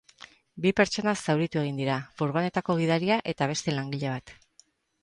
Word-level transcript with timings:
Bi 0.63 0.69
pertsona 0.79 1.13
zauritu 1.25 1.61
egin 1.65 1.83
dira, 1.83 1.99
furgonetako 2.23 2.79
gidaria 2.83 3.21
eta 3.35 3.53
beste 3.55 3.79
langile 3.79 4.15
bat. 4.17 4.37